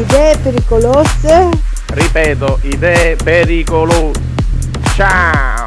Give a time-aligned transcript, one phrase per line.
[0.00, 1.50] Idee pericolose.
[1.88, 4.18] Ripeto, idee pericolose.
[4.94, 5.66] Ciao!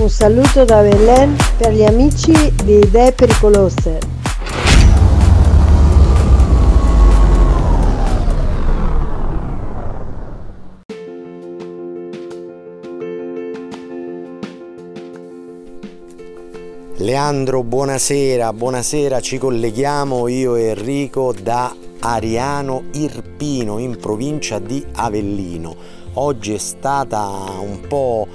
[0.00, 2.32] Un saluto da Belen per gli amici
[2.64, 3.98] di Idee pericolose.
[16.96, 25.74] Leandro, buonasera, buonasera, ci colleghiamo io e Enrico da Ariano Irpino in provincia di Avellino.
[26.14, 27.26] Oggi è stata
[27.60, 28.26] un po'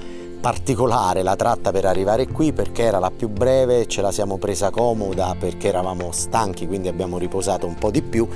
[0.42, 4.70] particolare la tratta per arrivare qui perché era la più breve, ce la siamo presa
[4.70, 8.28] comoda perché eravamo stanchi, quindi abbiamo riposato un po' di più,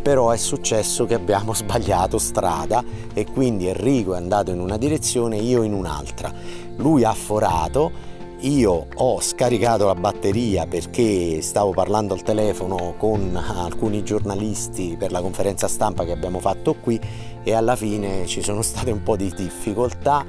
[0.00, 5.36] però è successo che abbiamo sbagliato strada e quindi Enrico è andato in una direzione,
[5.36, 6.32] io in un'altra.
[6.76, 8.11] Lui ha forato
[8.42, 15.20] io ho scaricato la batteria perché stavo parlando al telefono con alcuni giornalisti per la
[15.20, 17.00] conferenza stampa che abbiamo fatto qui
[17.44, 20.24] e alla fine ci sono state un po' di difficoltà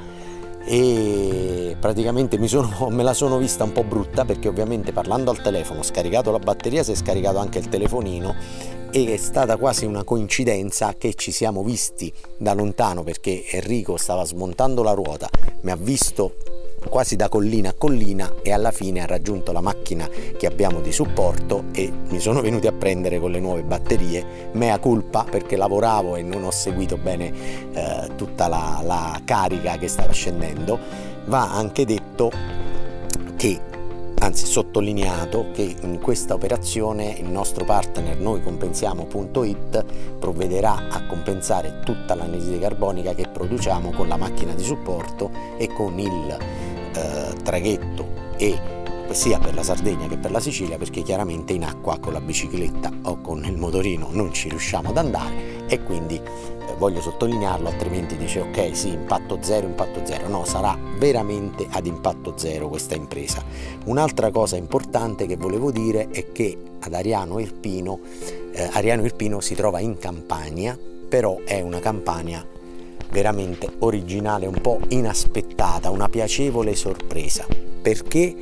[0.65, 5.79] e praticamente sono, me la sono vista un po' brutta perché ovviamente parlando al telefono
[5.79, 8.35] ho scaricato la batteria, si è scaricato anche il telefonino
[8.91, 14.23] e è stata quasi una coincidenza che ci siamo visti da lontano perché Enrico stava
[14.23, 15.27] smontando la ruota,
[15.61, 16.35] mi ha visto
[16.89, 20.07] quasi da collina a collina e alla fine ha raggiunto la macchina
[20.37, 24.79] che abbiamo di supporto e mi sono venuti a prendere con le nuove batterie, mea
[24.79, 27.31] culpa perché lavoravo e non ho seguito bene
[27.73, 30.79] eh, tutta la, la carica che stava scendendo,
[31.25, 32.31] va anche detto
[33.35, 33.71] che
[34.23, 39.83] anzi sottolineato che in questa operazione il nostro partner noi compensiamo.it
[40.17, 45.99] provvederà a compensare tutta l'anidride carbonica che produciamo con la macchina di supporto e con
[45.99, 46.37] il
[46.95, 48.81] eh, traghetto e
[49.11, 52.91] sia per la Sardegna che per la Sicilia perché chiaramente in acqua con la bicicletta
[53.03, 58.17] o con il motorino non ci riusciamo ad andare e quindi eh, voglio sottolinearlo altrimenti
[58.17, 63.43] dice ok sì impatto zero impatto zero no sarà veramente ad impatto zero questa impresa.
[63.85, 67.99] Un'altra cosa importante che volevo dire è che ad Ariano Irpino
[68.51, 70.77] eh, Ariano Irpino si trova in Campania
[71.07, 72.52] però è una Campania
[73.13, 77.45] veramente originale, un po' inaspettata, una piacevole sorpresa,
[77.81, 78.35] perché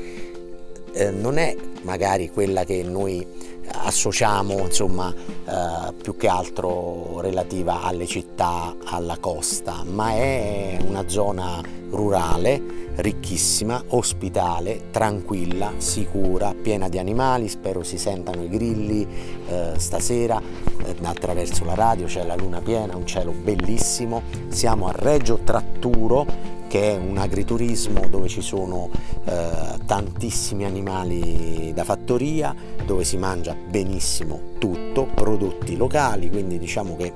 [0.94, 3.26] eh, non è magari quella che noi
[3.68, 11.62] associamo insomma eh, più che altro relativa alle città, alla costa, ma è una zona
[11.90, 19.08] rurale ricchissima, ospitale, tranquilla, sicura, piena di animali, spero si sentano i grilli
[19.48, 20.40] eh, stasera
[20.84, 26.60] eh, attraverso la radio, c'è la luna piena, un cielo bellissimo, siamo a Reggio Tratturo
[26.72, 28.90] che è un agriturismo dove ci sono
[29.26, 32.56] eh, tantissimi animali da fattoria,
[32.86, 37.12] dove si mangia benissimo tutto, prodotti locali, quindi diciamo che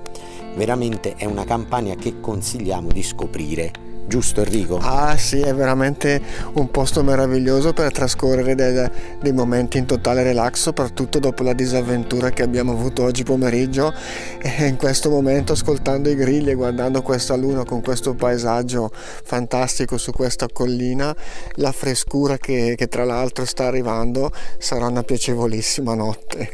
[0.57, 3.71] veramente è una campagna che consigliamo di scoprire
[4.07, 4.77] giusto Enrico?
[4.77, 6.21] Ah sì, è veramente
[6.53, 8.89] un posto meraviglioso per trascorrere dei,
[9.21, 13.93] dei, momenti in totale relax, soprattutto dopo la disavventura che abbiamo avuto oggi pomeriggio
[14.39, 19.97] e in questo momento ascoltando i grilli e guardando questa luna con questo paesaggio fantastico
[19.97, 21.16] su questa collina,
[21.55, 26.51] la frescura che, che tra l'altro sta arrivando sarà una piacevolissima notte.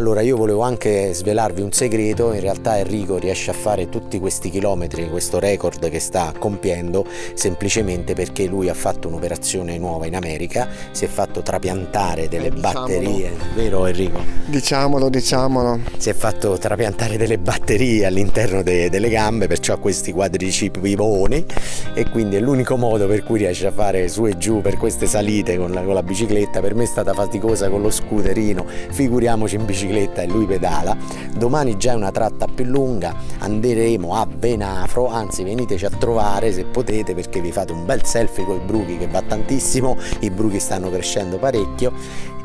[0.00, 4.48] Allora io volevo anche svelarvi un segreto, in realtà Enrico riesce a fare tutti questi
[4.48, 7.04] chilometri, questo record che sta compiendo
[7.34, 12.50] semplicemente perché lui ha fatto un'operazione nuova in America, si è fatto trapiantare delle eh,
[12.50, 14.24] batterie, vero Enrico?
[14.46, 15.80] Diciamolo, diciamolo.
[15.98, 21.44] Si è fatto trapiantare delle batterie all'interno de- delle gambe, perciò ha questi quadricipivoni
[21.92, 25.04] e quindi è l'unico modo per cui riesce a fare su e giù per queste
[25.04, 29.56] salite con la, con la bicicletta, per me è stata faticosa con lo scooterino, figuriamoci
[29.56, 30.96] in bicicletta bicicletta e lui pedala.
[31.36, 36.64] Domani già è una tratta più lunga, andremo a Venafro, anzi veniteci a trovare se
[36.64, 40.60] potete perché vi fate un bel selfie con i bruchi che va tantissimo, i bruchi
[40.60, 41.92] stanno crescendo parecchio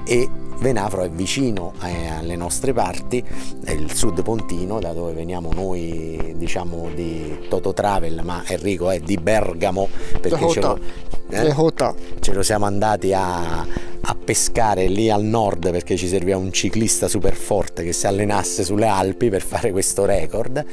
[0.06, 3.24] e Venafro è vicino eh, alle nostre parti,
[3.64, 9.00] è il sud pontino da dove veniamo noi diciamo di Toto Travel, ma Enrico è
[9.00, 9.90] di Bergamo
[10.22, 10.80] perché ce lo,
[11.30, 11.54] eh,
[12.20, 13.66] ce lo siamo andati a,
[14.08, 18.64] a pescare lì al nord perché ci serviva un ciclista super forte che si allenasse
[18.64, 20.64] sulle Alpi per fare questo record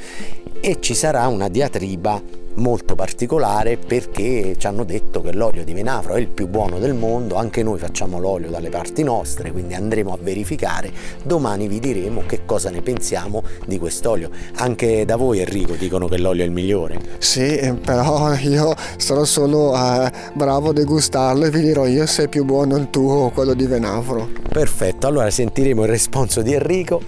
[0.59, 2.21] e ci sarà una diatriba
[2.55, 6.93] molto particolare perché ci hanno detto che l'olio di Venafro è il più buono del
[6.93, 10.91] mondo, anche noi facciamo l'olio dalle parti nostre, quindi andremo a verificare,
[11.23, 14.29] domani vi diremo che cosa ne pensiamo di quest'olio.
[14.55, 16.99] Anche da voi Enrico dicono che l'olio è il migliore.
[17.17, 22.23] Sì, eh, però io sarò solo eh, bravo a degustarlo e vi dirò io se
[22.23, 24.29] è più buono il tuo o quello di Venafro.
[24.49, 27.01] Perfetto, allora sentiremo il responso di Enrico.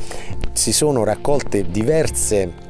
[0.53, 2.64] Si sono raccolte diverse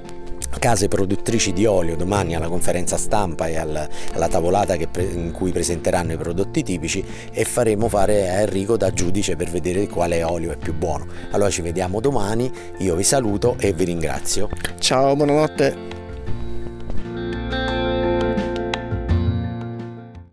[0.66, 5.52] case produttrici di olio domani alla conferenza stampa e alla, alla tavolata pre, in cui
[5.52, 10.52] presenteranno i prodotti tipici e faremo fare a Enrico da giudice per vedere quale olio
[10.52, 11.06] è più buono.
[11.30, 14.50] Allora ci vediamo domani, io vi saluto e vi ringrazio.
[14.80, 15.94] Ciao, buonanotte.